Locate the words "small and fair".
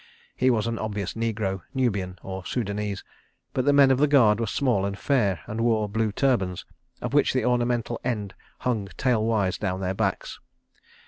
4.47-5.41